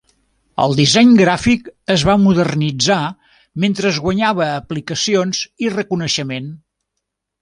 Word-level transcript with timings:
El 0.61 0.71
disseny 0.77 1.09
gràfic 1.19 1.67
es 1.95 2.05
va 2.09 2.15
modernitzar 2.23 2.97
mentre 3.67 3.93
guanyava 4.07 4.47
aplicacions 4.55 5.43
i 5.67 5.71
reconeixement. 5.77 6.53